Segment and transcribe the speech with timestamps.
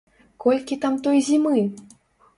[0.45, 1.55] Колькі там той зімы?